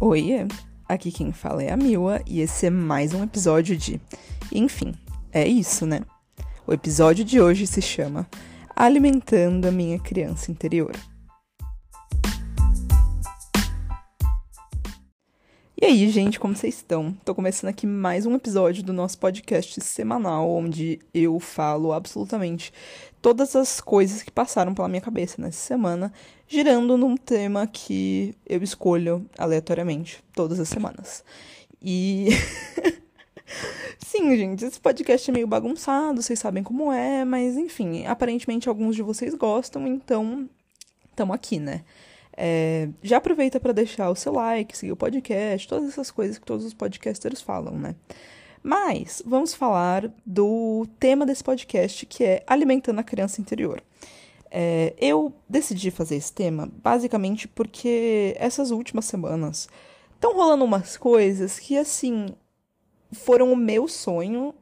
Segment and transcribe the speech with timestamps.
[0.00, 0.46] Oi,
[0.88, 4.00] aqui quem fala é a Mila e esse é mais um episódio de.
[4.52, 4.94] Enfim,
[5.32, 6.02] é isso, né?
[6.64, 8.24] O episódio de hoje se chama
[8.76, 10.92] Alimentando a Minha Criança Interior.
[15.88, 17.16] Aí, gente, como vocês estão?
[17.24, 22.74] Tô começando aqui mais um episódio do nosso podcast semanal, onde eu falo absolutamente
[23.22, 26.12] todas as coisas que passaram pela minha cabeça nessa semana,
[26.46, 31.24] girando num tema que eu escolho aleatoriamente todas as semanas.
[31.80, 32.28] E.
[33.98, 38.94] Sim, gente, esse podcast é meio bagunçado, vocês sabem como é, mas enfim, aparentemente alguns
[38.94, 40.46] de vocês gostam, então
[41.10, 41.82] estamos aqui, né?
[42.40, 46.46] É, já aproveita para deixar o seu like, seguir o podcast, todas essas coisas que
[46.46, 47.96] todos os podcasters falam, né?
[48.62, 53.82] Mas vamos falar do tema desse podcast, que é alimentando a criança interior.
[54.52, 59.68] É, eu decidi fazer esse tema basicamente porque essas últimas semanas
[60.14, 62.26] estão rolando umas coisas que, assim,
[63.10, 64.54] foram o meu sonho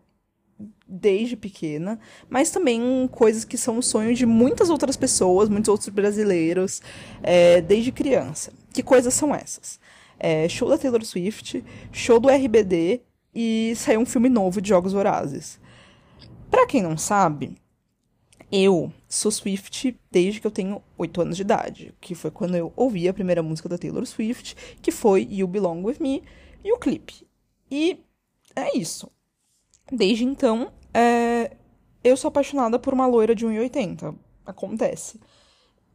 [0.86, 1.98] desde pequena,
[2.28, 6.80] mas também coisas que são o sonho de muitas outras pessoas, muitos outros brasileiros,
[7.22, 8.52] é, desde criança.
[8.72, 9.80] Que coisas são essas?
[10.18, 13.00] É, show da Taylor Swift, show do RBD
[13.34, 15.58] e saiu um filme novo de Jogos Vorazes.
[16.50, 17.56] Para quem não sabe,
[18.50, 22.72] eu sou Swift desde que eu tenho 8 anos de idade, que foi quando eu
[22.76, 26.22] ouvi a primeira música da Taylor Swift, que foi You Belong With Me,
[26.64, 27.26] e o clipe.
[27.70, 27.98] E
[28.54, 29.10] é isso.
[29.90, 31.56] Desde então, é,
[32.02, 34.14] eu sou apaixonada por uma loira de 1,80.
[34.46, 35.20] Acontece.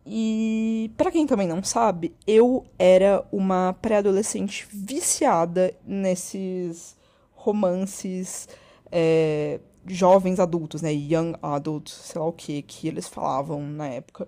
[0.05, 6.95] E para quem também não sabe, eu era uma pré-adolescente viciada nesses
[7.33, 8.47] romances
[8.91, 10.91] é, jovens adultos, né?
[10.91, 14.27] Young adults, sei lá o que, que eles falavam na época.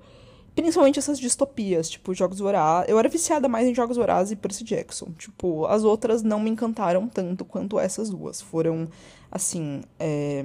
[0.55, 2.89] Principalmente essas distopias, tipo Jogos Vorazes.
[2.89, 5.11] Eu era viciada mais em Jogos Vorazes e Percy Jackson.
[5.17, 8.41] Tipo, as outras não me encantaram tanto quanto essas duas.
[8.41, 8.87] Foram,
[9.31, 9.81] assim.
[9.99, 10.43] É...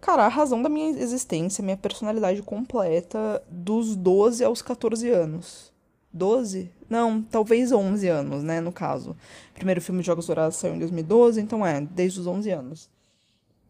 [0.00, 5.72] Cara, a razão da minha existência, minha personalidade completa dos 12 aos 14 anos.
[6.12, 6.70] 12?
[6.88, 9.16] Não, talvez 11 anos, né, no caso.
[9.50, 12.90] O primeiro filme de Jogos Vorazes saiu em 2012, então é, desde os 11 anos.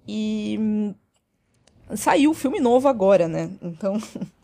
[0.07, 0.95] E hum,
[1.97, 3.51] saiu o filme novo agora, né?
[3.63, 3.97] Então,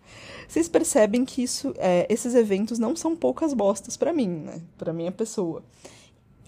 [0.51, 4.61] vocês percebem que isso, é, esses eventos não são poucas bostas para mim, né?
[4.77, 5.63] Para minha pessoa.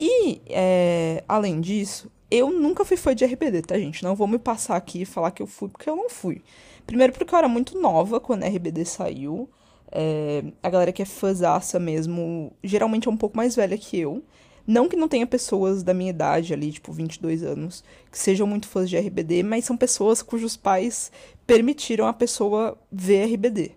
[0.01, 4.03] E, é, além disso, eu nunca fui fã de RBD, tá, gente?
[4.03, 6.43] Não vou me passar aqui e falar que eu fui, porque eu não fui.
[6.85, 9.49] Primeiro porque eu era muito nova quando RBD saiu.
[9.93, 14.21] É, a galera que é fãzaça mesmo, geralmente é um pouco mais velha que eu.
[14.67, 18.67] Não que não tenha pessoas da minha idade ali, tipo 22 anos, que sejam muito
[18.67, 21.13] fãs de RBD, mas são pessoas cujos pais
[21.47, 23.77] permitiram a pessoa ver RBD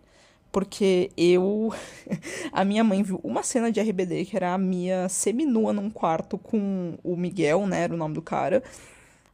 [0.55, 1.73] porque eu.
[2.53, 6.38] a minha mãe viu uma cena de RBD que era a Mia seminua num quarto
[6.38, 7.81] com o Miguel, né?
[7.81, 8.63] Era o nome do cara.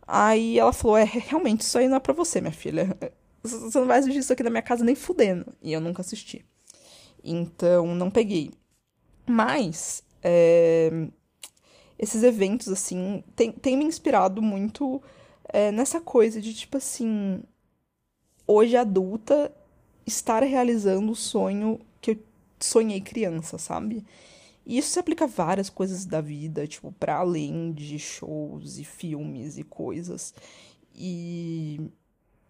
[0.08, 2.98] Aí ela falou: É, realmente, isso aí não é pra você, minha filha.
[3.44, 5.52] Você não vai assistir isso aqui na minha casa nem fudendo.
[5.64, 6.46] E eu nunca assisti.
[7.24, 8.52] Então, não peguei.
[9.28, 10.04] Mas.
[10.24, 11.08] É...
[11.98, 15.02] Esses eventos, assim, tem, tem me inspirado muito
[15.50, 17.44] é, nessa coisa de, tipo assim.
[18.48, 19.52] Hoje adulta,
[20.06, 22.20] estar realizando o sonho que eu
[22.60, 24.06] sonhei criança, sabe?
[24.66, 28.84] E isso se aplica a várias coisas da vida, tipo, para além de shows e
[28.84, 30.34] filmes e coisas.
[30.96, 31.80] E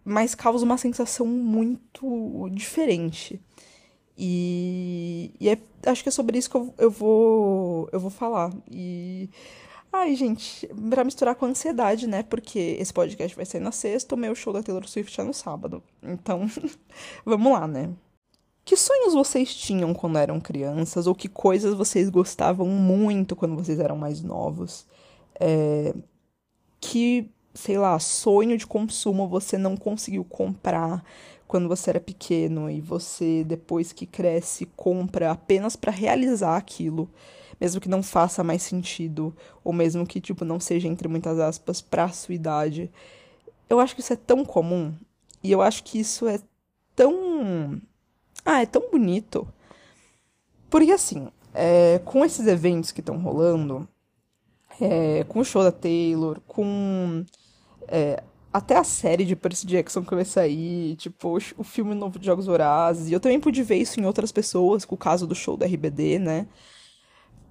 [0.03, 3.39] mas causa uma sensação muito diferente.
[4.17, 8.51] E, e é, acho que é sobre isso que eu, eu vou eu vou falar.
[8.69, 9.29] E
[9.93, 12.23] Ai, gente, pra misturar com ansiedade, né?
[12.23, 15.33] Porque esse podcast vai sair na sexta, o meu show da Taylor Swift é no
[15.33, 15.83] sábado.
[16.01, 16.47] Então,
[17.25, 17.93] vamos lá, né?
[18.63, 21.07] Que sonhos vocês tinham quando eram crianças?
[21.07, 24.85] Ou que coisas vocês gostavam muito quando vocês eram mais novos?
[25.39, 25.93] É...
[26.79, 31.03] Que, sei lá, sonho de consumo você não conseguiu comprar
[31.47, 37.09] quando você era pequeno e você, depois que cresce, compra apenas para realizar aquilo
[37.61, 41.79] mesmo que não faça mais sentido, ou mesmo que, tipo, não seja, entre muitas aspas,
[41.79, 42.91] pra sua idade.
[43.69, 44.91] Eu acho que isso é tão comum,
[45.43, 46.39] e eu acho que isso é
[46.95, 47.79] tão.
[48.43, 49.47] Ah, é tão bonito.
[50.71, 53.87] Porque, assim, é, com esses eventos que estão rolando,
[54.79, 57.23] é, com o show da Taylor, com.
[57.87, 58.23] É,
[58.53, 62.47] até a série de Percy Jackson que vai sair, tipo, o filme novo de Jogos
[62.47, 63.09] Vorazes.
[63.09, 65.65] E eu também pude ver isso em outras pessoas, com o caso do show da
[65.65, 66.47] RBD, né?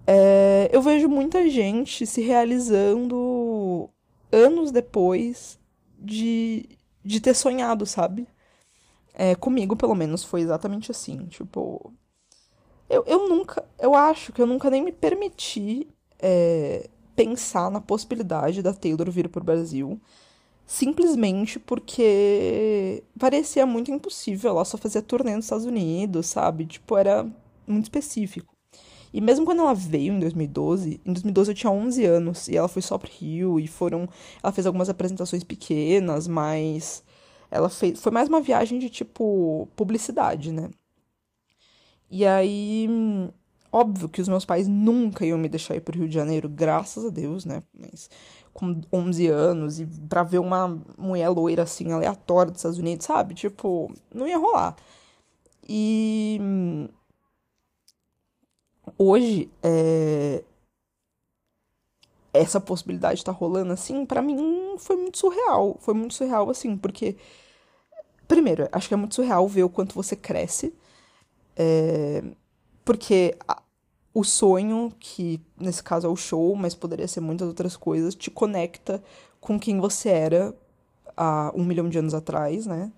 [0.07, 3.89] É, eu vejo muita gente se realizando
[4.33, 5.59] anos depois
[5.99, 6.69] de,
[7.05, 8.27] de ter sonhado, sabe?
[9.15, 11.27] É, comigo, pelo menos, foi exatamente assim.
[11.29, 11.93] Tipo,
[12.89, 13.65] Eu, eu nunca.
[13.79, 15.89] Eu acho que eu nunca nem me permiti
[16.19, 20.01] é, pensar na possibilidade da Taylor vir pro Brasil.
[20.67, 24.51] Simplesmente porque parecia muito impossível.
[24.53, 26.67] Ela só fazia turnê nos Estados Unidos, sabe?
[26.67, 27.25] Tipo, era
[27.67, 28.55] muito específico.
[29.13, 32.69] E mesmo quando ela veio em 2012, em 2012 eu tinha 11 anos e ela
[32.69, 34.09] foi só pro Rio e foram,
[34.43, 37.03] ela fez algumas apresentações pequenas, mas
[37.51, 40.71] ela fez, foi mais uma viagem de tipo publicidade, né?
[42.11, 42.89] E aí,
[43.73, 47.05] óbvio que os meus pais nunca iam me deixar ir pro Rio de Janeiro, graças
[47.05, 47.63] a Deus, né?
[47.73, 48.11] Mas
[48.53, 53.35] com 11 anos e pra ver uma mulher loira assim aleatória dos Estados Unidos, sabe?
[53.35, 54.77] Tipo, não ia rolar.
[55.69, 56.41] E
[58.99, 60.43] hoje é...
[62.33, 65.77] essa possibilidade tá rolando assim, para mim foi muito surreal.
[65.81, 67.17] Foi muito surreal assim, porque
[68.29, 70.75] primeiro, acho que é muito surreal ver o quanto você cresce.
[71.57, 72.23] É...
[72.85, 73.63] Porque a...
[74.15, 78.31] o sonho, que nesse caso é o show, mas poderia ser muitas outras coisas, te
[78.31, 79.03] conecta
[79.41, 80.55] com quem você era
[81.17, 82.93] há um milhão de anos atrás, né?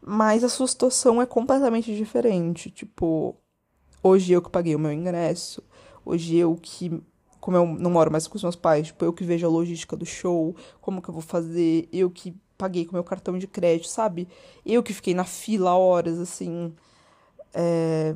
[0.00, 2.70] Mas a sua situação é completamente diferente.
[2.70, 3.36] Tipo,
[4.02, 5.62] Hoje eu que paguei o meu ingresso,
[6.04, 7.00] hoje eu que,
[7.40, 9.96] como eu não moro mais com os meus pais, tipo, eu que vejo a logística
[9.96, 13.88] do show, como que eu vou fazer, eu que paguei com meu cartão de crédito,
[13.88, 14.28] sabe?
[14.64, 16.72] Eu que fiquei na fila horas, assim.
[17.54, 18.14] É...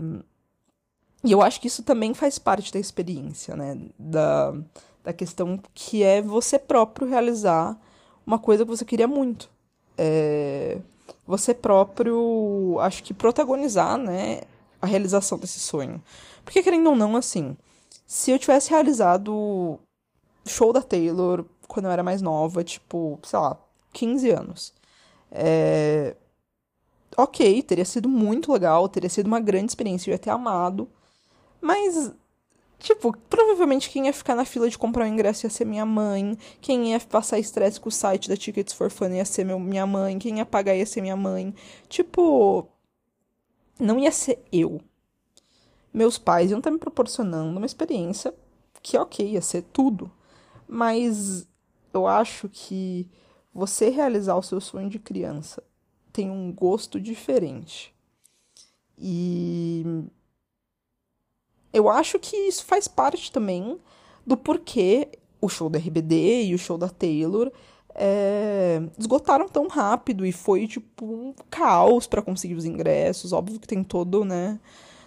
[1.25, 3.77] E eu acho que isso também faz parte da experiência, né?
[3.99, 4.55] Da,
[5.03, 7.79] da questão que é você próprio realizar
[8.27, 9.50] uma coisa que você queria muito.
[9.99, 10.81] É...
[11.27, 14.43] Você próprio, acho que protagonizar, né?
[14.87, 16.03] A realização desse sonho.
[16.44, 17.56] Porque, querendo ou não, assim,
[18.06, 19.81] se eu tivesse realizado o
[20.47, 23.59] show da Taylor quando eu era mais nova, tipo, sei lá,
[23.93, 24.75] 15 anos,
[25.31, 26.17] é...
[27.17, 30.88] ok, teria sido muito legal, teria sido uma grande experiência, eu ia ter amado,
[31.61, 32.15] mas
[32.79, 36.37] Tipo, provavelmente quem ia ficar na fila de comprar o ingresso ia ser minha mãe.
[36.61, 39.87] Quem ia passar estresse com o site da Tickets for Fun ia ser meu, minha
[39.87, 40.19] mãe.
[40.19, 41.55] Quem ia pagar ia ser minha mãe.
[41.88, 42.69] Tipo,
[43.78, 44.81] não ia ser eu.
[45.93, 48.34] Meus pais iam estar me proporcionando uma experiência
[48.82, 50.11] que, ok, ia ser tudo.
[50.69, 51.46] Mas
[51.93, 53.08] eu acho que
[53.52, 55.62] você realizar o seu sonho de criança
[56.12, 57.94] tem um gosto diferente.
[58.99, 59.84] E
[61.73, 63.78] eu acho que isso faz parte também
[64.26, 67.52] do porquê o show da RBD e o show da Taylor
[67.98, 73.32] é, esgotaram tão rápido e foi tipo um caos para conseguir os ingressos.
[73.32, 74.60] Óbvio que tem todo, né?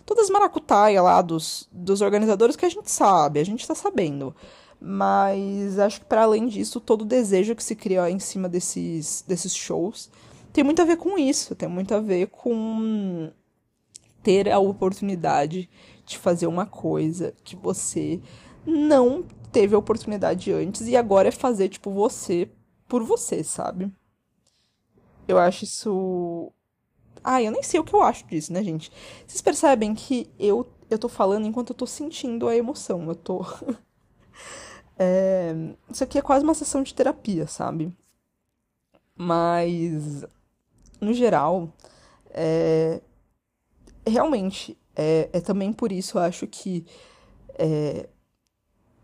[0.05, 4.35] Todas as maracutaias lá dos, dos organizadores que a gente sabe, a gente tá sabendo.
[4.81, 9.23] Mas acho que para além disso, todo o desejo que se cria em cima desses,
[9.27, 10.09] desses shows
[10.51, 13.29] tem muito a ver com isso, tem muito a ver com
[14.23, 15.69] ter a oportunidade
[16.05, 18.19] de fazer uma coisa que você
[18.65, 22.49] não teve a oportunidade antes e agora é fazer tipo você
[22.89, 23.89] por você, sabe?
[25.27, 26.51] Eu acho isso.
[27.23, 28.91] Ah, eu nem sei o que eu acho disso, né, gente?
[29.27, 33.07] Vocês percebem que eu, eu tô falando enquanto eu tô sentindo a emoção.
[33.07, 33.45] Eu tô.
[34.97, 35.53] é...
[35.89, 37.95] Isso aqui é quase uma sessão de terapia, sabe?
[39.15, 40.25] Mas.
[40.99, 41.71] No geral.
[42.31, 43.01] É...
[44.05, 44.75] Realmente.
[44.95, 46.85] É, é também por isso eu acho que.
[47.53, 48.09] É,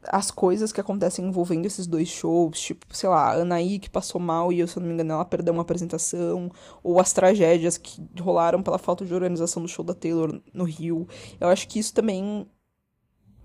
[0.09, 4.19] as coisas que acontecem envolvendo esses dois shows, tipo, sei lá, a Anaí que passou
[4.19, 6.51] mal e eu, se eu não me engano, ela perdeu uma apresentação,
[6.83, 11.07] ou as tragédias que rolaram pela falta de organização do show da Taylor no Rio.
[11.39, 12.47] Eu acho que isso também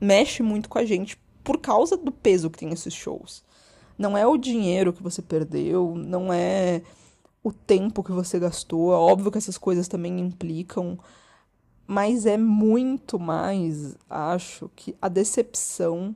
[0.01, 3.43] mexe muito com a gente por causa do peso que tem esses shows.
[3.99, 6.83] Não é o dinheiro que você perdeu, não é
[7.43, 8.93] o tempo que você gastou.
[8.93, 10.99] É óbvio que essas coisas também implicam,
[11.87, 16.15] mas é muito mais, acho, que a decepção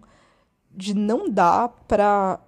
[0.77, 2.41] de não dar pra.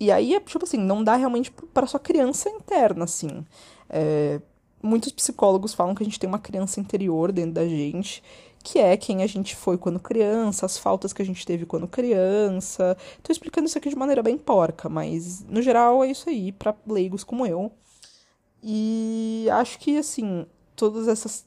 [0.00, 3.44] E aí é tipo assim, não dá realmente para sua criança interna, assim.
[3.88, 4.40] É...
[4.82, 8.22] Muitos psicólogos falam que a gente tem uma criança interior dentro da gente,
[8.62, 11.88] que é quem a gente foi quando criança, as faltas que a gente teve quando
[11.88, 12.96] criança.
[13.22, 16.74] Tô explicando isso aqui de maneira bem porca, mas no geral é isso aí, para
[16.86, 17.72] leigos como eu.
[18.62, 21.46] E acho que, assim, todas essas.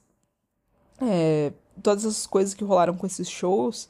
[1.02, 1.52] É,
[1.82, 3.88] todas essas coisas que rolaram com esses shows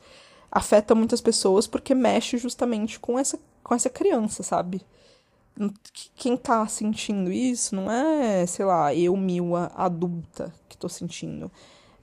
[0.52, 4.82] afeta muitas pessoas porque mexe justamente com essa, com essa criança, sabe?
[6.16, 11.52] Quem tá sentindo isso não é, sei lá, eu, Mila, adulta, que tô sentindo.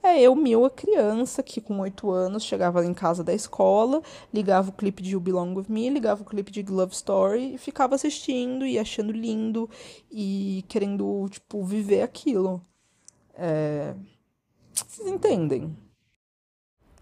[0.03, 4.73] É eu, Mila, criança, que com oito anos chegava em casa da escola, ligava o
[4.73, 8.67] clipe de You Belong With Me, ligava o clipe de Love Story e ficava assistindo
[8.67, 9.67] e achando lindo
[10.11, 12.61] e querendo, tipo, viver aquilo.
[13.33, 13.95] É...
[14.73, 15.75] Vocês entendem?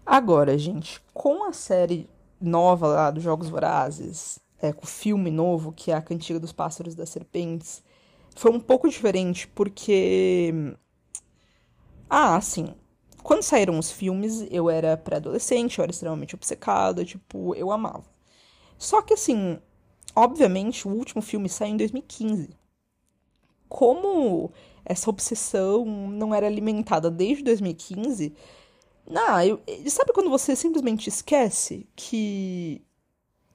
[0.06, 2.08] Agora, gente, com a série
[2.40, 6.52] nova lá dos Jogos Vorazes, é, com o filme novo, que é a Cantiga dos
[6.52, 7.82] Pássaros das Serpentes,
[8.34, 10.52] foi um pouco diferente, porque.
[12.08, 12.74] Ah, assim.
[13.22, 18.04] Quando saíram os filmes, eu era pré-adolescente, eu era extremamente obcecada, tipo, eu amava.
[18.76, 19.58] Só que, assim,
[20.14, 22.50] obviamente, o último filme saiu em 2015.
[23.66, 24.52] Como
[24.84, 28.34] essa obsessão não era alimentada desde 2015,
[29.06, 32.82] não, eu, sabe quando você simplesmente esquece que,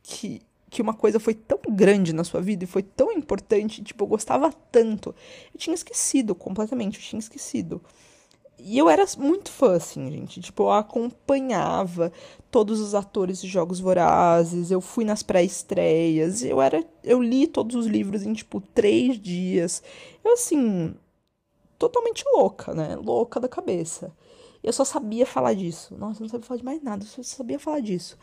[0.04, 4.04] que que uma coisa foi tão grande na sua vida e foi tão importante, tipo,
[4.04, 5.16] eu gostava tanto.
[5.54, 7.82] Eu tinha esquecido completamente, eu tinha esquecido.
[8.60, 10.42] E eu era muito fã, assim, gente.
[10.42, 12.12] Tipo, eu acompanhava
[12.52, 16.84] todos os atores de Jogos Vorazes, eu fui nas pré-estreias, eu era.
[17.04, 19.82] Eu li todos os livros em, tipo, três dias.
[20.24, 20.94] Eu, assim.
[21.78, 22.98] Totalmente louca, né?
[22.98, 24.12] Louca da cabeça.
[24.64, 25.96] Eu só sabia falar disso.
[25.98, 28.18] Nossa, eu não sabia falar de mais nada, eu só sabia falar disso.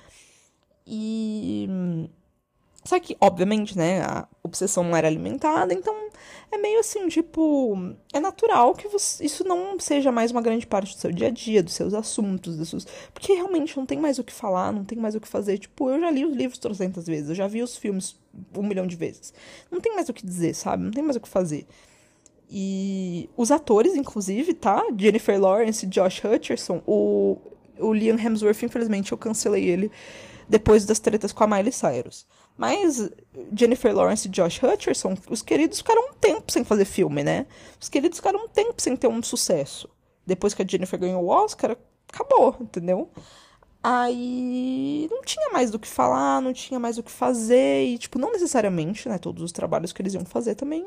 [0.86, 1.68] E
[2.86, 5.92] só que, obviamente, né, a obsessão não era alimentada, então
[6.52, 7.76] é meio assim, tipo,
[8.12, 11.30] é natural que você, isso não seja mais uma grande parte do seu dia a
[11.30, 14.84] dia, dos seus assuntos, dos seus, porque realmente não tem mais o que falar, não
[14.84, 15.58] tem mais o que fazer.
[15.58, 18.16] Tipo, eu já li os livros trocentas vezes, eu já vi os filmes
[18.56, 19.34] um milhão de vezes.
[19.68, 20.84] Não tem mais o que dizer, sabe?
[20.84, 21.66] Não tem mais o que fazer.
[22.48, 24.84] E os atores, inclusive, tá?
[24.96, 27.38] Jennifer Lawrence Josh Hutcherson, o,
[27.78, 29.90] o Liam Hemsworth, infelizmente, eu cancelei ele
[30.48, 32.26] depois das tretas com a Miley Cyrus.
[32.56, 33.10] Mas
[33.54, 37.46] Jennifer Lawrence e Josh Hutcherson, os queridos ficaram um tempo sem fazer filme, né?
[37.80, 39.88] Os queridos ficaram um tempo sem ter um sucesso.
[40.24, 41.76] Depois que a Jennifer ganhou o Oscar,
[42.08, 43.10] acabou, entendeu?
[43.82, 47.84] Aí não tinha mais do que falar, não tinha mais o que fazer.
[47.84, 49.18] E, tipo, não necessariamente, né?
[49.18, 50.84] Todos os trabalhos que eles iam fazer também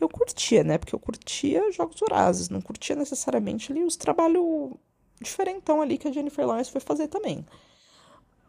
[0.00, 0.78] eu, curtia, né?
[0.78, 4.72] Porque eu curtia Jogos Vorazes, não curtia necessariamente ali os trabalhos
[5.20, 7.44] diferentão ali que a Jennifer Lawrence foi fazer também.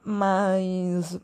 [0.04, 1.20] Mas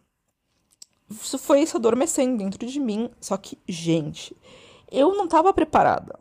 [1.09, 3.09] isso foi isso adormecendo dentro de mim.
[3.19, 4.35] Só que, gente,
[4.91, 6.19] eu não tava preparada.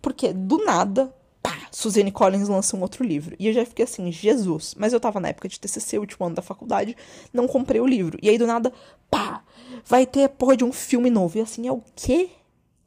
[0.00, 3.34] Porque do nada, pá, Suzanne Collins lança um outro livro.
[3.38, 4.74] E eu já fiquei assim, Jesus.
[4.78, 6.96] Mas eu tava na época de TCC, último ano da faculdade,
[7.32, 8.18] não comprei o livro.
[8.22, 8.72] E aí do nada,
[9.10, 9.42] pá,
[9.84, 11.38] vai ter porra de um filme novo.
[11.38, 12.30] E assim, é o quê?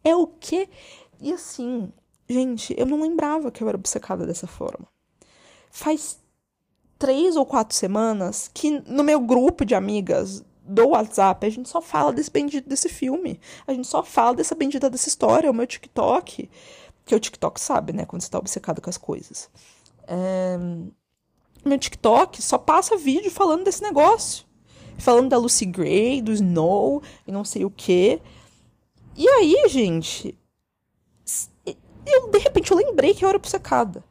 [0.03, 0.69] É o quê?
[1.19, 1.91] E assim,
[2.29, 4.87] gente, eu não lembrava que eu era obcecada dessa forma.
[5.69, 6.19] Faz
[6.97, 11.81] três ou quatro semanas que no meu grupo de amigas do WhatsApp, a gente só
[11.81, 13.39] fala desse bendito desse filme.
[13.67, 15.49] A gente só fala dessa bendita dessa história.
[15.49, 16.49] O meu TikTok,
[17.05, 18.05] que o TikTok sabe, né?
[18.05, 19.49] Quando você tá obcecado com as coisas.
[20.07, 20.57] É...
[21.65, 24.45] Meu TikTok só passa vídeo falando desse negócio.
[24.97, 28.21] Falando da Lucy Gray, do Snow e não sei o que.
[29.15, 30.37] E aí, gente.
[32.05, 34.03] Eu, de repente, eu lembrei que eu era obcecada.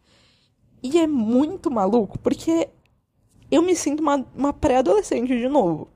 [0.83, 2.69] E é muito maluco, porque
[3.50, 5.88] eu me sinto uma, uma pré-adolescente de novo.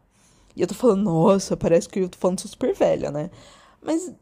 [0.56, 3.30] E eu tô falando, nossa, parece que eu tô falando super velha, né?
[3.82, 4.12] Mas,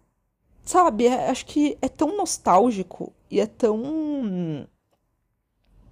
[0.65, 4.67] sabe, é, acho que é tão nostálgico e é tão.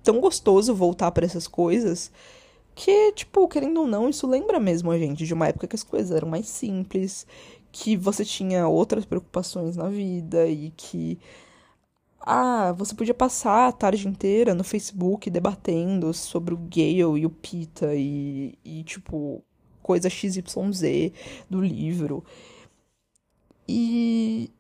[0.03, 2.11] tão gostoso voltar para essas coisas
[2.75, 5.83] que, tipo, querendo ou não, isso lembra mesmo a gente de uma época que as
[5.83, 7.27] coisas eram mais simples,
[7.73, 11.19] que você tinha outras preocupações na vida e que.
[12.21, 17.31] Ah, você podia passar a tarde inteira no Facebook debatendo sobre o Gale e o
[17.31, 19.43] Pita e, e tipo,
[19.83, 20.43] coisa XYZ
[21.49, 22.23] do livro.
[23.67, 24.51] E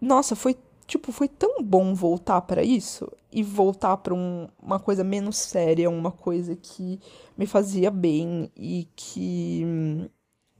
[0.00, 5.02] nossa, foi tipo, foi tão bom voltar para isso e voltar para um, uma coisa
[5.04, 6.98] menos séria, uma coisa que
[7.36, 10.10] me fazia bem e que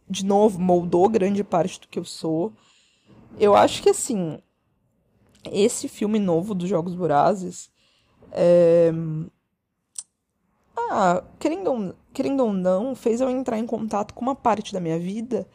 [0.09, 2.53] de novo moldou grande parte do que eu sou.
[3.39, 4.39] Eu acho que assim,
[5.51, 7.71] esse filme novo dos Jogos Vorazes
[8.31, 8.93] é...
[10.91, 14.99] Ah, querendo, querendo ou não, fez eu entrar em contato com uma parte da minha
[14.99, 15.47] vida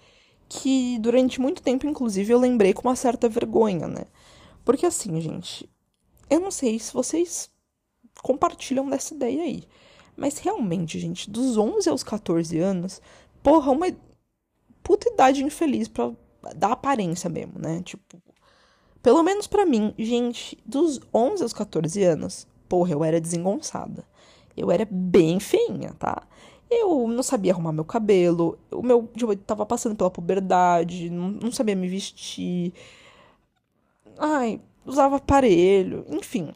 [0.50, 4.06] que durante muito tempo, inclusive, eu lembrei com uma certa vergonha, né?
[4.64, 5.70] Porque assim, gente,
[6.30, 7.50] eu não sei se vocês
[8.22, 9.64] compartilham dessa ideia aí.
[10.16, 13.02] Mas realmente, gente, dos 11 aos 14 anos,
[13.44, 13.88] porra, uma
[14.88, 16.14] puta idade infeliz pra
[16.56, 17.82] dar aparência mesmo, né?
[17.84, 18.24] Tipo,
[19.04, 24.06] pelo menos para mim, gente, dos 11 aos 14 anos, porra, eu era desengonçada.
[24.56, 26.24] Eu era bem feinha, tá?
[26.72, 31.52] Eu não sabia arrumar meu cabelo, o meu, eu tava passando pela puberdade, não, não
[31.52, 32.74] sabia me vestir.
[34.18, 36.56] Ai, usava aparelho, enfim.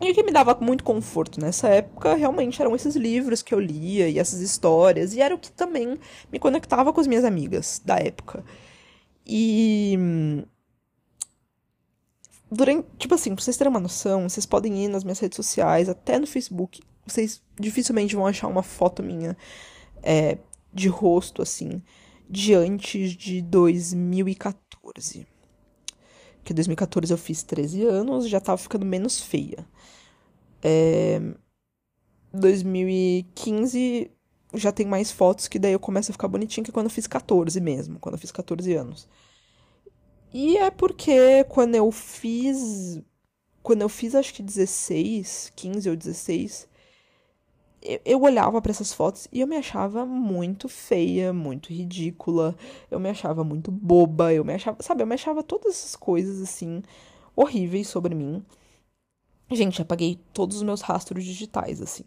[0.00, 3.60] E o que me dava muito conforto nessa época realmente eram esses livros que eu
[3.60, 5.98] lia e essas histórias, e era o que também
[6.30, 8.44] me conectava com as minhas amigas da época.
[9.26, 9.96] E.
[12.50, 15.88] Durante, tipo assim, pra vocês terem uma noção, vocês podem ir nas minhas redes sociais,
[15.88, 19.36] até no Facebook, vocês dificilmente vão achar uma foto minha
[20.02, 20.38] é,
[20.72, 21.82] de rosto, assim,
[22.28, 25.26] de antes de 2014.
[26.46, 29.66] Que 2014 eu fiz 13 anos, já tava ficando menos feia.
[30.62, 31.20] É,
[32.32, 34.12] 2015
[34.54, 37.08] já tem mais fotos que daí eu começo a ficar bonitinha que quando eu fiz
[37.08, 39.08] 14 mesmo, quando eu fiz 14 anos.
[40.32, 43.02] E é porque quando eu fiz.
[43.60, 46.68] Quando eu fiz acho que 16, 15 ou 16, eu,
[48.04, 52.56] eu olhava para essas fotos e eu me achava muito feia, muito ridícula,
[52.90, 54.82] eu me achava muito boba, eu me achava.
[54.82, 56.82] Sabe, eu me achava todas essas coisas assim,
[57.34, 58.44] horríveis sobre mim.
[59.50, 62.04] Gente, apaguei todos os meus rastros digitais, assim.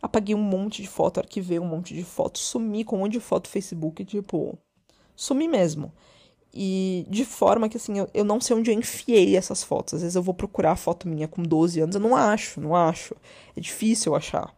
[0.00, 3.20] Apaguei um monte de foto, arquivei um monte de foto, sumi com um monte de
[3.20, 4.58] foto Facebook, tipo.
[5.16, 5.92] Sumi mesmo.
[6.54, 9.94] E de forma que, assim, eu, eu não sei onde eu enfiei essas fotos.
[9.94, 12.74] Às vezes eu vou procurar a foto minha com 12 anos, eu não acho, não
[12.74, 13.14] acho.
[13.56, 14.57] É difícil achar.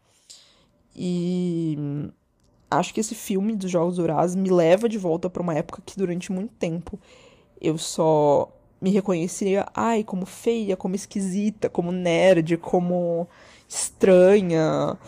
[1.02, 1.78] E
[2.70, 5.96] acho que esse filme dos Jogos Dourados me leva de volta para uma época que
[5.96, 7.00] durante muito tempo
[7.58, 13.26] eu só me reconhecia, ai, como feia, como esquisita, como nerd, como
[13.66, 14.98] estranha.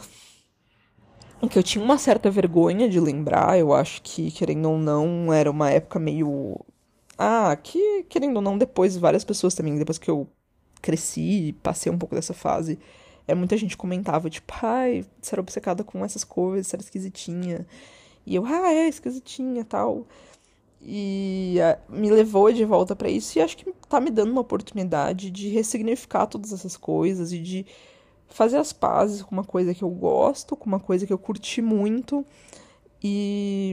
[1.50, 5.50] Que eu tinha uma certa vergonha de lembrar, eu acho que, querendo ou não, era
[5.50, 6.58] uma época meio.
[7.18, 10.26] Ah, que, querendo ou não, depois várias pessoas também, depois que eu
[10.80, 12.78] cresci, passei um pouco dessa fase,
[13.32, 17.66] é, muita gente comentava, tipo, ai, você era obcecada com essas coisas, você era esquisitinha.
[18.26, 20.06] E eu, ah, é, esquisitinha tal.
[20.82, 24.40] E uh, me levou de volta para isso e acho que tá me dando uma
[24.40, 27.64] oportunidade de ressignificar todas essas coisas e de
[28.28, 31.62] fazer as pazes com uma coisa que eu gosto, com uma coisa que eu curti
[31.62, 32.26] muito
[33.02, 33.72] e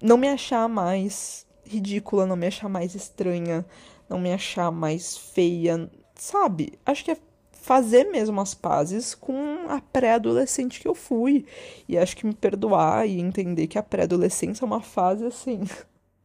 [0.00, 3.66] não me achar mais ridícula, não me achar mais estranha,
[4.08, 6.78] não me achar mais feia, sabe?
[6.86, 7.16] Acho que é
[7.64, 11.46] fazer mesmo as pazes com a pré-adolescente que eu fui.
[11.88, 15.62] E acho que me perdoar e entender que a pré-adolescência é uma fase assim.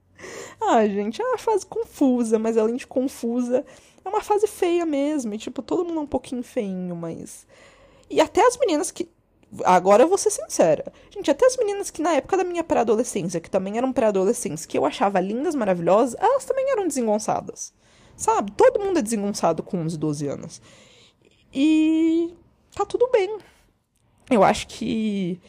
[0.59, 3.65] ah, gente, é uma fase confusa, mas além de confusa,
[4.03, 5.33] é uma fase feia mesmo.
[5.33, 7.47] E, tipo, todo mundo é um pouquinho feinho, mas.
[8.09, 9.07] E até as meninas que.
[9.63, 10.91] Agora eu vou ser sincera.
[11.09, 14.77] Gente, até as meninas que na época da minha pré-adolescência, que também eram pré-adolescentes, que
[14.77, 17.73] eu achava lindas, maravilhosas, elas também eram desengonçadas.
[18.17, 18.51] Sabe?
[18.51, 20.61] Todo mundo é desengonçado com 11, 12 anos.
[21.53, 22.33] E
[22.75, 23.39] tá tudo bem.
[24.29, 25.41] Eu acho que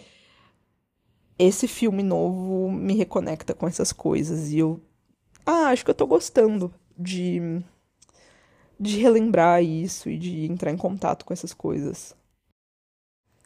[1.39, 4.81] esse filme novo me reconecta com essas coisas e eu
[5.45, 7.63] ah, acho que eu tô gostando de
[8.79, 12.17] de relembrar isso e de entrar em contato com essas coisas.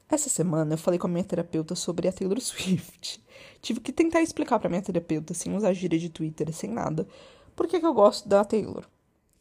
[0.09, 3.21] Essa semana eu falei com a minha terapeuta sobre a Taylor Swift.
[3.61, 7.09] Tive que tentar explicar para minha terapeuta sem usar gíria de Twitter, sem nada,
[7.57, 8.85] por que, que eu gosto da Taylor.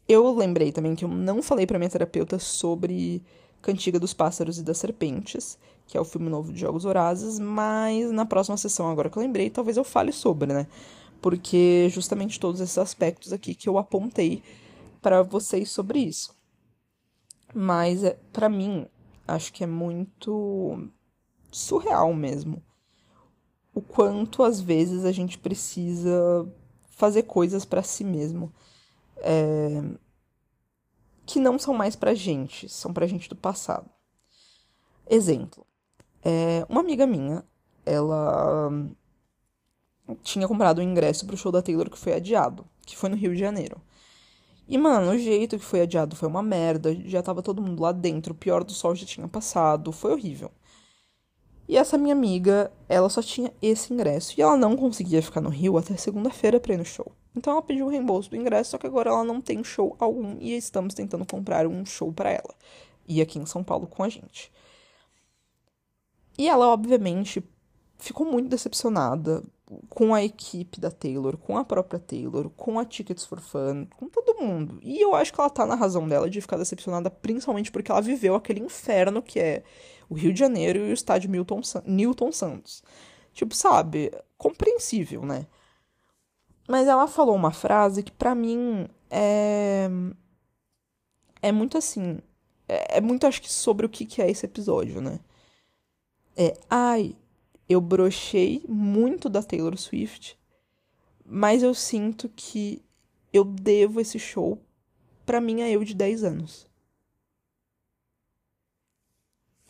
[0.07, 3.23] Eu lembrei também que eu não falei para minha terapeuta sobre
[3.61, 8.11] Cantiga dos Pássaros e das Serpentes, que é o filme novo de Jogos Horazes, mas
[8.11, 10.67] na próxima sessão, agora que eu lembrei, talvez eu fale sobre, né?
[11.21, 14.43] Porque justamente todos esses aspectos aqui que eu apontei
[15.01, 16.35] para vocês sobre isso.
[17.53, 18.85] Mas é, para mim,
[19.25, 20.89] acho que é muito
[21.49, 22.61] surreal mesmo.
[23.73, 26.45] O quanto às vezes a gente precisa
[26.89, 28.51] fazer coisas para si mesmo
[29.23, 29.81] é,
[31.25, 33.89] que não são mais pra gente, são pra gente do passado.
[35.09, 35.65] Exemplo.
[36.23, 37.43] É, uma amiga minha,
[37.85, 38.69] ela
[40.21, 43.33] tinha comprado um ingresso pro show da Taylor que foi adiado, que foi no Rio
[43.33, 43.81] de Janeiro.
[44.67, 47.91] E, mano, o jeito que foi adiado foi uma merda, já tava todo mundo lá
[47.91, 50.51] dentro, o pior do sol já tinha passado, foi horrível.
[51.67, 55.49] E essa minha amiga, ela só tinha esse ingresso e ela não conseguia ficar no
[55.49, 57.11] Rio até segunda-feira pra ir no show.
[57.35, 60.37] Então ela pediu o reembolso do ingresso, só que agora ela não tem show algum
[60.39, 62.53] e estamos tentando comprar um show para ela.
[63.07, 64.51] E aqui em São Paulo com a gente.
[66.37, 67.43] E ela, obviamente,
[67.97, 69.43] ficou muito decepcionada
[69.89, 74.07] com a equipe da Taylor, com a própria Taylor, com a Tickets for Fun, com
[74.07, 74.79] todo mundo.
[74.81, 78.01] E eu acho que ela tá na razão dela de ficar decepcionada, principalmente porque ela
[78.01, 79.63] viveu aquele inferno que é
[80.09, 82.83] o Rio de Janeiro e o estádio Milton, Newton Santos.
[83.33, 84.11] Tipo, sabe?
[84.37, 85.47] Compreensível, né?
[86.67, 89.89] Mas ela falou uma frase que para mim é.
[91.41, 92.19] É muito assim.
[92.67, 95.19] É, é, muito, acho que, sobre o que, que é esse episódio, né?
[96.35, 96.53] É.
[96.69, 97.15] Ai,
[97.67, 100.37] eu brochei muito da Taylor Swift,
[101.25, 102.83] mas eu sinto que
[103.31, 104.59] eu devo esse show
[105.25, 106.67] pra minha eu de 10 anos.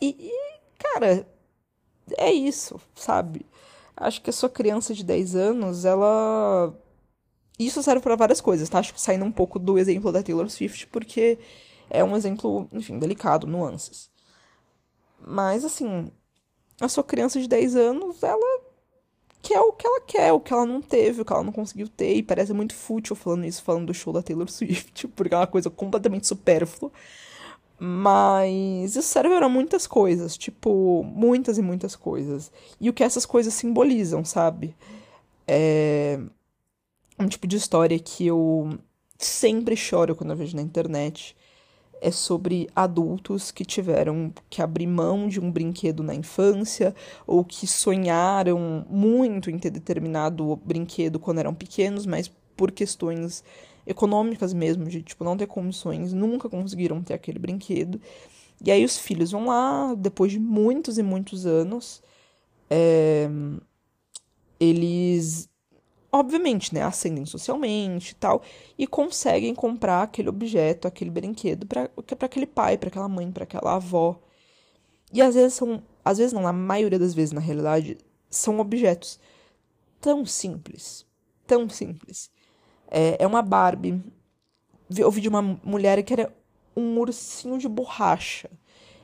[0.00, 1.26] E, e, cara,
[2.18, 3.46] é isso, sabe?
[3.96, 6.74] Acho que a sua criança de 10 anos, ela
[7.58, 8.78] isso serve para várias coisas, tá?
[8.78, 11.38] Acho que saindo um pouco do exemplo da Taylor Swift, porque
[11.88, 14.10] é um exemplo, enfim, delicado, nuances.
[15.24, 16.10] Mas, assim,
[16.80, 18.60] a sua criança de 10 anos, ela
[19.42, 21.88] quer o que ela quer, o que ela não teve, o que ela não conseguiu
[21.88, 22.14] ter.
[22.16, 25.46] E parece muito fútil falando isso, falando do show da Taylor Swift, porque é uma
[25.46, 26.90] coisa completamente supérflua.
[27.78, 32.50] Mas isso serve para muitas coisas, tipo, muitas e muitas coisas.
[32.80, 34.74] E o que essas coisas simbolizam, sabe?
[35.46, 36.18] É
[37.18, 38.78] um tipo de história que eu
[39.18, 41.36] sempre choro quando eu vejo na internet.
[42.00, 46.94] É sobre adultos que tiveram que abrir mão de um brinquedo na infância
[47.26, 53.42] ou que sonharam muito em ter determinado brinquedo quando eram pequenos, mas por questões
[53.86, 58.00] econômicas mesmo, de tipo não ter condições, nunca conseguiram ter aquele brinquedo.
[58.64, 62.02] E aí os filhos vão lá, depois de muitos e muitos anos,
[62.70, 63.28] é,
[64.58, 65.48] eles
[66.14, 68.40] obviamente, né, ascendem socialmente e tal,
[68.78, 73.74] e conseguem comprar aquele objeto, aquele brinquedo para aquele pai, para aquela mãe, para aquela
[73.74, 74.20] avó.
[75.12, 77.98] E às vezes são, às vezes não, na maioria das vezes na realidade,
[78.30, 79.18] são objetos
[80.00, 81.04] tão simples,
[81.46, 82.30] tão simples.
[82.88, 84.00] É, é uma Barbie.
[84.96, 86.32] Eu vi de uma mulher que era
[86.76, 88.48] um ursinho de borracha.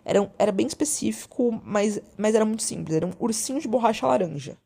[0.05, 2.97] Era, era bem específico, mas, mas era muito simples.
[2.97, 4.57] Era um ursinho de borracha laranja.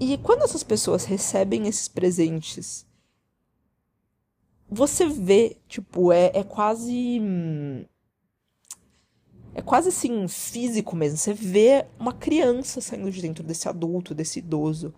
[0.00, 2.86] E quando essas pessoas recebem esses presentes,
[4.70, 7.20] você vê, tipo, é, é quase.
[9.54, 11.16] É quase assim, físico mesmo.
[11.16, 14.94] Você vê uma criança saindo de dentro desse adulto, desse idoso.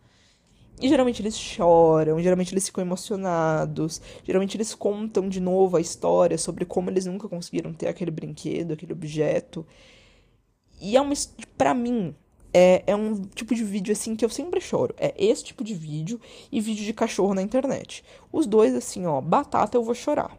[0.82, 6.38] E geralmente eles choram, geralmente eles ficam emocionados, geralmente eles contam de novo a história
[6.38, 9.66] sobre como eles nunca conseguiram ter aquele brinquedo, aquele objeto.
[10.80, 11.14] E é uma.
[11.56, 12.14] para mim,
[12.52, 14.94] é, é um tipo de vídeo assim que eu sempre choro.
[14.98, 18.04] É esse tipo de vídeo e vídeo de cachorro na internet.
[18.32, 20.36] Os dois, assim, ó, batata eu vou chorar.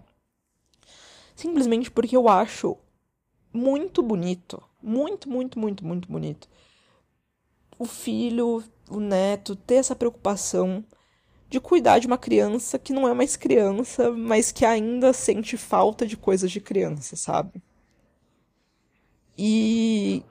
[1.36, 2.78] Simplesmente porque eu acho
[3.54, 4.62] muito bonito.
[4.82, 6.50] Muito, muito, muito, muito bonito.
[7.78, 10.84] O filho, o neto, ter essa preocupação
[11.50, 16.08] de cuidar de uma criança que não é mais criança, mas que ainda sente falta
[16.08, 17.62] de coisas de criança, sabe?
[19.38, 20.24] E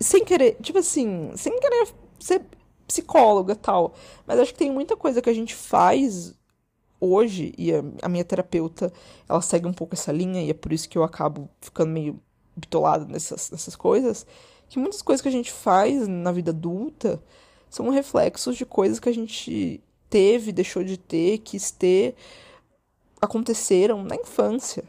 [0.00, 2.42] sem querer, tipo assim, sem querer ser
[2.86, 3.94] psicóloga tal.
[4.26, 6.34] Mas acho que tem muita coisa que a gente faz
[7.00, 8.92] hoje, e a, a, minha terapeuta,
[9.28, 12.20] ela segue um pouco essa linha, e é por isso que eu acabo ficando meio
[12.56, 14.26] bitolada nessas, nessas coisas,
[14.68, 17.22] que muitas coisas que a gente faz na vida adulta
[17.68, 22.14] são reflexos de coisas que a gente teve, deixou de ter, quis ter,
[23.20, 24.84] aconteceram na infância.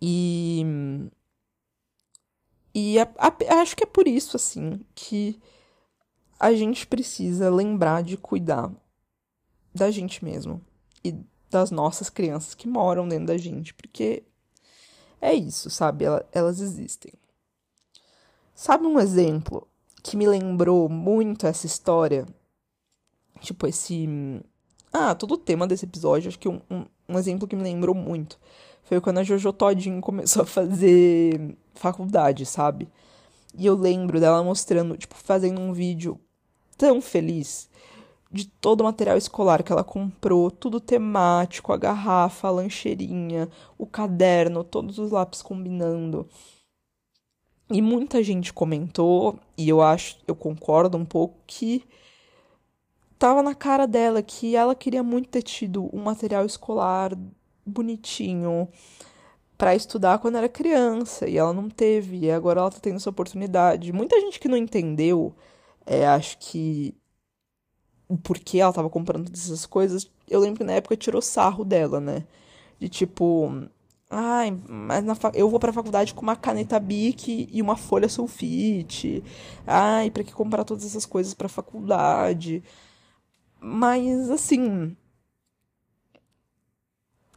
[0.00, 0.64] E
[2.74, 5.40] e a, a, acho que é por isso, assim, que
[6.40, 8.72] a gente precisa lembrar de cuidar
[9.72, 10.60] da gente mesmo
[11.04, 11.14] e
[11.48, 14.24] das nossas crianças que moram dentro da gente, porque
[15.20, 16.04] é isso, sabe?
[16.32, 17.12] Elas existem.
[18.54, 19.66] Sabe um exemplo
[20.02, 22.26] que me lembrou muito essa história?
[23.40, 24.08] Tipo, esse.
[24.92, 27.94] Ah, todo o tema desse episódio, acho que um, um, um exemplo que me lembrou
[27.94, 28.38] muito
[28.84, 32.88] foi quando a Jojo Todinho começou a fazer faculdade, sabe?
[33.56, 36.18] E eu lembro dela mostrando, tipo, fazendo um vídeo
[36.76, 37.68] tão feliz
[38.30, 43.86] de todo o material escolar que ela comprou, tudo temático, a garrafa, a lancheirinha, o
[43.86, 46.28] caderno, todos os lápis combinando.
[47.70, 51.84] E muita gente comentou, e eu acho, eu concordo um pouco que
[53.18, 57.16] tava na cara dela que ela queria muito ter tido um material escolar
[57.66, 58.68] bonitinho
[59.56, 63.10] para estudar quando era criança e ela não teve, e agora ela tá tendo essa
[63.10, 63.92] oportunidade.
[63.92, 65.34] Muita gente que não entendeu,
[65.86, 66.94] é, acho que
[68.08, 71.64] o porquê ela tava comprando todas essas coisas, eu lembro que na época tirou sarro
[71.64, 72.24] dela, né?
[72.78, 73.68] De tipo,
[74.10, 79.22] ai, mas na eu vou pra faculdade com uma caneta Bic e uma folha sulfite.
[79.66, 82.62] Ai, para que comprar todas essas coisas pra faculdade?
[83.60, 84.96] Mas assim,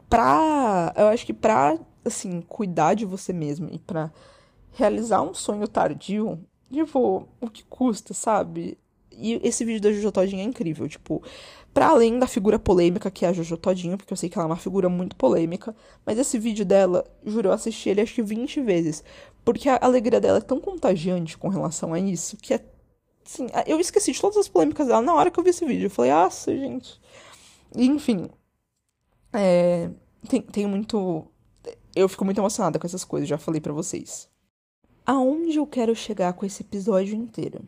[0.09, 0.93] pra.
[0.95, 4.11] Eu acho que pra, assim, cuidar de você mesmo e pra
[4.71, 6.39] realizar um sonho tardio,
[6.71, 8.77] tipo, o que custa, sabe?
[9.11, 11.23] E esse vídeo da Jojo Todinho é incrível, tipo,
[11.73, 14.45] para além da figura polêmica que é a Jojo Todinho, porque eu sei que ela
[14.45, 18.21] é uma figura muito polêmica, mas esse vídeo dela, juro, eu assisti ele acho que
[18.21, 19.03] 20 vezes,
[19.43, 22.63] porque a alegria dela é tão contagiante com relação a isso, que é,
[23.25, 25.87] assim, eu esqueci de todas as polêmicas dela na hora que eu vi esse vídeo,
[25.87, 27.01] eu falei, nossa, gente,
[27.75, 28.29] enfim,
[29.33, 29.89] é,
[30.27, 31.25] tem, tem muito.
[31.95, 34.29] Eu fico muito emocionada com essas coisas, já falei para vocês.
[35.05, 37.65] Aonde eu quero chegar com esse episódio inteiro?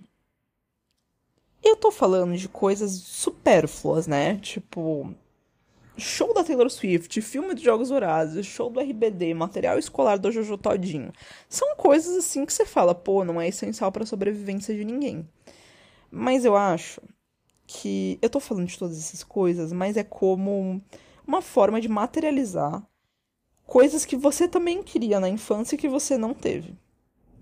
[1.64, 4.38] Eu tô falando de coisas supérfluas, né?
[4.38, 5.14] Tipo,
[5.98, 10.58] show da Taylor Swift, filme de Jogos Vorazes, show do RBD, material escolar do Jojo
[10.58, 11.12] Todinho.
[11.48, 15.28] São coisas assim que você fala, pô, não é essencial para sobrevivência de ninguém.
[16.10, 17.02] Mas eu acho
[17.68, 20.82] que eu tô falando de todas essas coisas, mas é como
[21.30, 22.84] uma forma de materializar
[23.68, 26.76] coisas que você também queria na infância e que você não teve.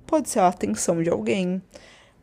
[0.05, 1.61] Pode ser a atenção de alguém,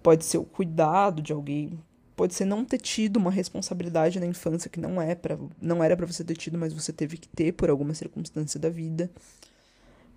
[0.02, 1.80] pode ser o cuidado de alguém,
[2.14, 5.96] pode ser não ter tido uma responsabilidade na infância que não é para não era
[5.96, 9.10] para você ter tido, mas você teve que ter por alguma circunstância da vida.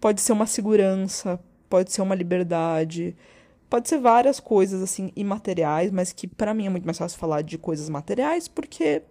[0.01, 3.15] Pode ser uma segurança, pode ser uma liberdade,
[3.69, 7.41] pode ser várias coisas assim imateriais, mas que para mim é muito mais fácil falar
[7.41, 9.03] de coisas materiais porque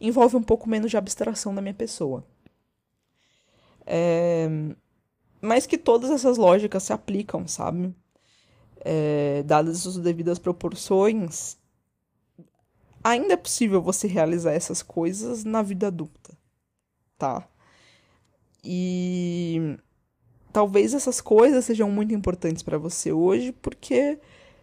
[0.00, 2.24] envolve um pouco menos de abstração da minha pessoa.
[3.86, 4.48] É...
[5.40, 7.94] Mas que todas essas lógicas se aplicam, sabe?
[8.80, 9.42] É...
[9.44, 11.56] Dadas as devidas proporções,
[13.02, 16.36] ainda é possível você realizar essas coisas na vida adulta,
[17.16, 17.48] tá?
[18.62, 19.78] E
[20.52, 24.18] talvez essas coisas sejam muito importantes para você hoje porque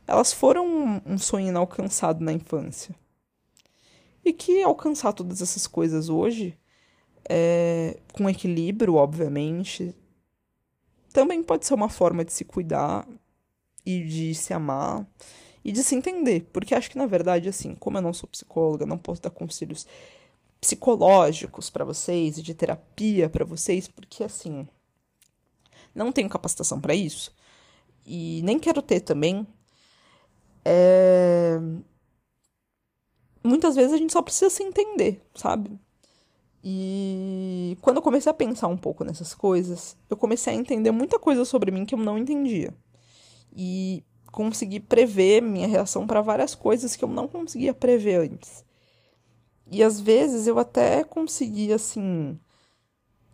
[0.07, 2.95] elas foram um sonho inalcançado na infância.
[4.25, 6.57] E que alcançar todas essas coisas hoje,
[7.29, 9.95] é, com equilíbrio, obviamente,
[11.13, 13.07] também pode ser uma forma de se cuidar
[13.85, 15.07] e de se amar
[15.63, 16.47] e de se entender.
[16.51, 19.85] Porque acho que, na verdade, assim, como eu não sou psicóloga, não posso dar conselhos
[20.59, 24.67] psicológicos para vocês e de terapia para vocês, porque, assim,
[25.93, 27.31] não tenho capacitação para isso
[28.05, 29.47] e nem quero ter também.
[30.63, 31.59] É...
[33.45, 35.79] Muitas vezes a gente só precisa se entender, sabe?
[36.63, 41.19] E quando eu comecei a pensar um pouco nessas coisas, eu comecei a entender muita
[41.19, 42.73] coisa sobre mim que eu não entendia.
[43.55, 48.65] E consegui prever minha reação para várias coisas que eu não conseguia prever antes.
[49.71, 52.39] E às vezes eu até conseguia, assim,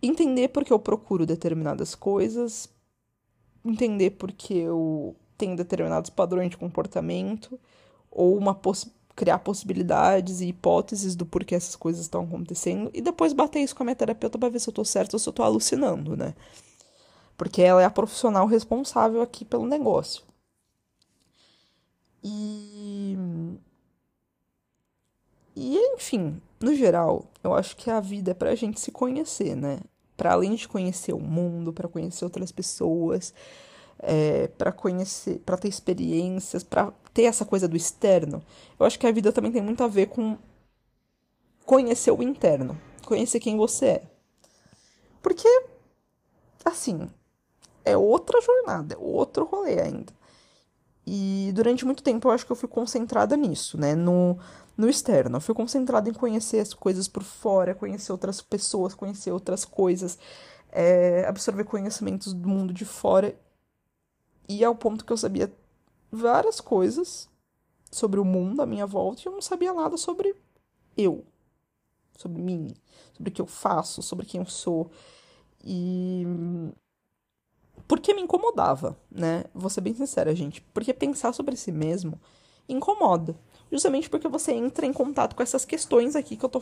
[0.01, 2.69] entender porque eu procuro determinadas coisas,
[3.63, 7.57] entender porque eu tenho determinados padrões de comportamento,
[8.11, 8.53] ou uma
[9.15, 13.83] criar possibilidades e hipóteses do porquê essas coisas estão acontecendo, e depois bater isso com
[13.83, 16.33] a minha terapeuta para ver se eu tô certo ou se eu tô alucinando, né?
[17.37, 20.23] Porque ela é a profissional responsável aqui pelo negócio.
[22.23, 23.17] E.
[25.55, 29.79] E, enfim, no geral, eu acho que a vida é pra gente se conhecer, né?
[30.21, 33.33] para além de conhecer o mundo, para conhecer outras pessoas,
[33.97, 38.43] é, para conhecer, para ter experiências, para ter essa coisa do externo.
[38.79, 40.37] Eu acho que a vida também tem muito a ver com
[41.65, 44.03] conhecer o interno, conhecer quem você é.
[45.21, 45.47] Porque
[46.65, 47.09] assim,
[47.83, 50.13] é outra jornada, é outro rolê ainda.
[51.05, 53.95] E durante muito tempo eu acho que eu fui concentrada nisso, né?
[53.95, 54.37] No,
[54.77, 55.37] no externo.
[55.37, 60.17] Eu fui concentrada em conhecer as coisas por fora, conhecer outras pessoas, conhecer outras coisas,
[60.71, 63.35] é, absorver conhecimentos do mundo de fora.
[64.47, 65.51] E ao ponto que eu sabia
[66.11, 67.29] várias coisas
[67.91, 70.35] sobre o mundo à minha volta e eu não sabia nada sobre
[70.97, 71.25] eu,
[72.17, 72.73] sobre mim,
[73.13, 74.91] sobre o que eu faço, sobre quem eu sou.
[75.63, 76.25] E.
[77.87, 79.45] Porque me incomodava, né?
[79.53, 80.61] Vou ser bem sincera, gente.
[80.73, 82.19] Porque pensar sobre si mesmo
[82.69, 83.35] incomoda
[83.71, 86.61] justamente porque você entra em contato com essas questões aqui que eu tô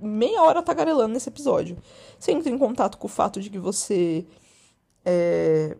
[0.00, 1.76] meia hora tagarelando nesse episódio.
[2.18, 4.26] Você entra em contato com o fato de que você
[5.04, 5.76] é,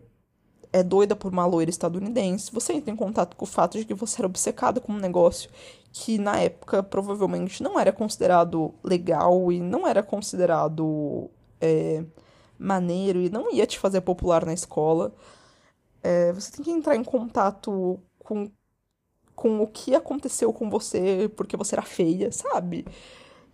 [0.73, 2.51] é doida por uma loira estadunidense.
[2.53, 5.49] Você entra em contato com o fato de que você era obcecada com um negócio
[5.93, 11.29] que na época provavelmente não era considerado legal e não era considerado
[11.61, 12.03] é,
[12.59, 15.13] maneiro e não ia te fazer popular na escola.
[16.03, 18.51] É, você tem que entrar em contato com
[19.35, 22.85] com o que aconteceu com você porque você era feia, sabe?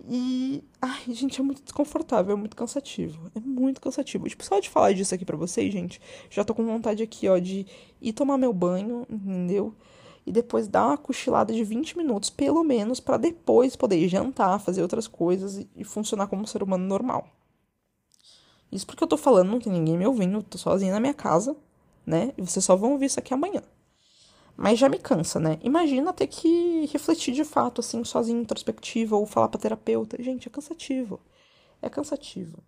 [0.08, 3.30] E, ai, gente, é muito desconfortável, é muito cansativo.
[3.36, 4.28] É muito cansativo.
[4.28, 7.38] Tipo, só de falar disso aqui pra vocês, gente, já tô com vontade aqui, ó,
[7.38, 7.66] de
[8.02, 9.76] ir tomar meu banho, entendeu?
[10.26, 14.82] E depois dar uma cochilada de 20 minutos, pelo menos, para depois poder jantar, fazer
[14.82, 17.28] outras coisas e, funcionar como um ser humano normal.
[18.72, 21.56] Isso porque eu tô falando, não tem ninguém me ouvindo, tô sozinha na minha casa,
[22.06, 22.34] né?
[22.38, 23.64] E vocês só vão ouvir isso aqui amanhã.
[24.62, 25.58] Mas já me cansa, né?
[25.63, 30.22] Imagina ter que refletir de fato, assim, sozinho, introspectiva, ou falar pra terapeuta.
[30.22, 31.22] Gente, é cansativo.
[31.82, 32.62] É cansativo.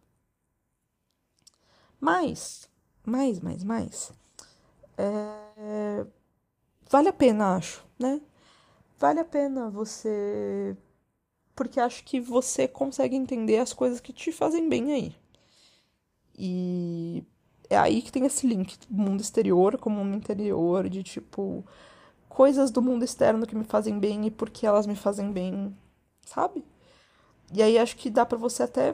[1.99, 2.69] Mas,
[3.05, 4.11] mais, mais, mais.
[4.97, 6.05] É...
[6.89, 8.21] Vale a pena, acho, né?
[8.99, 10.77] Vale a pena você.
[11.55, 15.15] Porque acho que você consegue entender as coisas que te fazem bem aí.
[16.37, 17.23] E
[17.71, 21.65] é aí que tem esse link do mundo exterior com o mundo interior, de tipo,
[22.27, 25.73] coisas do mundo externo que me fazem bem e porque elas me fazem bem,
[26.25, 26.65] sabe?
[27.53, 28.93] E aí acho que dá para você até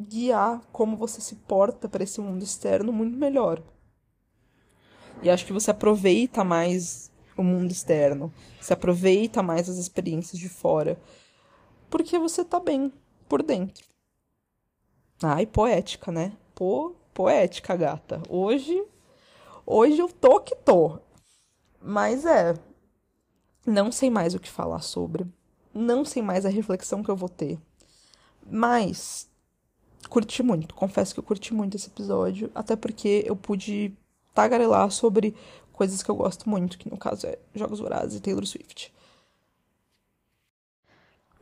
[0.00, 3.62] guiar como você se porta para esse mundo externo muito melhor.
[5.22, 10.48] E acho que você aproveita mais o mundo externo, você aproveita mais as experiências de
[10.48, 10.98] fora,
[11.90, 12.90] porque você tá bem
[13.28, 13.84] por dentro.
[15.22, 16.32] Ai, poética, né?
[16.54, 18.22] Pô, poética, gata.
[18.28, 18.84] Hoje,
[19.64, 20.98] hoje eu tô que tô.
[21.80, 22.54] Mas é,
[23.66, 25.26] não sei mais o que falar sobre.
[25.72, 27.58] Não sei mais a reflexão que eu vou ter.
[28.46, 29.30] Mas
[30.10, 33.92] curti muito, confesso que eu curti muito esse episódio, até porque eu pude
[34.32, 35.34] tagarelar sobre
[35.72, 38.94] coisas que eu gosto muito, que no caso é Jogos Vorazes e Taylor Swift.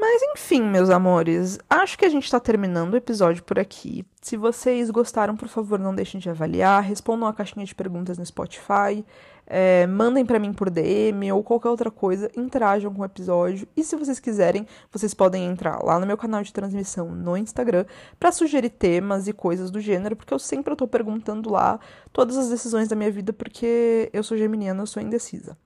[0.06, 4.04] Mas enfim, meus amores, acho que a gente tá terminando o episódio por aqui.
[4.20, 8.26] Se vocês gostaram, por favor, não deixem de avaliar, respondam a caixinha de perguntas no
[8.26, 9.02] Spotify,
[9.46, 13.66] é, mandem para mim por DM ou qualquer outra coisa, interajam com o episódio.
[13.74, 17.86] E se vocês quiserem, vocês podem entrar lá no meu canal de transmissão no Instagram
[18.20, 21.80] para sugerir temas e coisas do gênero, porque eu sempre tô perguntando lá
[22.12, 25.56] todas as decisões da minha vida, porque eu sou geminiana, eu sou indecisa.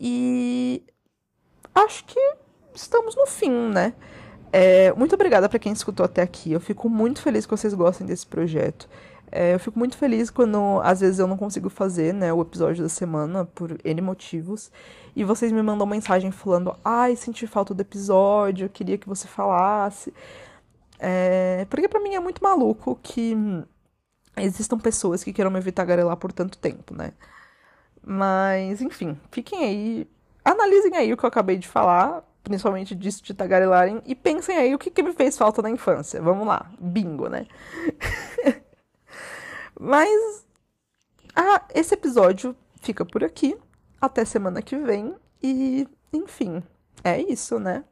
[0.00, 0.82] E
[1.72, 2.45] acho que
[2.76, 3.94] estamos no fim, né?
[4.52, 6.52] É, muito obrigada para quem escutou até aqui.
[6.52, 8.88] Eu fico muito feliz que vocês gostem desse projeto.
[9.30, 12.82] É, eu fico muito feliz quando às vezes eu não consigo fazer né, o episódio
[12.82, 14.70] da semana por N motivos.
[15.14, 20.12] E vocês me mandam mensagem falando: Ai, senti falta do episódio, queria que você falasse.
[20.98, 23.36] É, porque para mim é muito maluco que
[24.36, 27.12] existam pessoas que queiram me evitar garelar por tanto tempo, né?
[28.02, 30.08] Mas, enfim, fiquem aí,
[30.44, 34.72] analisem aí o que eu acabei de falar principalmente disso de tagarelarem, e pensem aí
[34.72, 36.22] o que, que me fez falta na infância.
[36.22, 37.44] Vamos lá, bingo, né?
[39.78, 40.46] Mas
[41.34, 43.58] ah, esse episódio fica por aqui.
[44.00, 45.16] Até semana que vem.
[45.42, 46.62] E, enfim,
[47.02, 47.84] é isso, né?